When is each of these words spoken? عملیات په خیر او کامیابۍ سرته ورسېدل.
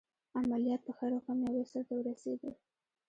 عملیات 0.39 0.81
په 0.85 0.91
خیر 0.97 1.11
او 1.15 1.21
کامیابۍ 1.25 1.63
سرته 1.71 1.93
ورسېدل. 1.95 2.53